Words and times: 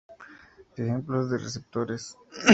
Ejemplos 0.77 1.29
de 1.29 1.37
receptores 1.37 2.17